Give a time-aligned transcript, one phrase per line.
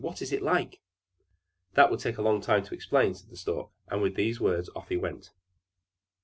[0.03, 0.79] What is it like?"
[1.75, 4.67] "That would take a long time to explain," said the Stork, and with these words
[4.75, 5.29] off he went.